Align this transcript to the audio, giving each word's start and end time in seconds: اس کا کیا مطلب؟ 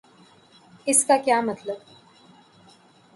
اس 0.87 1.03
کا 1.05 1.17
کیا 1.25 1.41
مطلب؟ 1.41 1.75